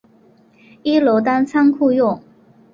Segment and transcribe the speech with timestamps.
[0.81, 2.19] 一楼当仓库用